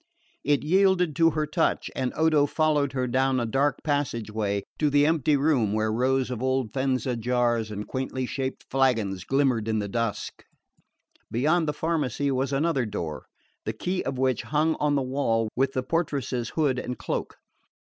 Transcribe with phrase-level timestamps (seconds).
[0.43, 5.05] It yielded to her touch and Odo followed her down a dark passageway to the
[5.05, 9.87] empty room where rows of old Faenza jars and quaintly shaped flagons glimmered in the
[9.87, 10.43] dusk.
[11.29, 13.27] Beyond the pharmacy was another door,
[13.63, 17.37] the key of which hung on the wall with the portress's hood and cloak.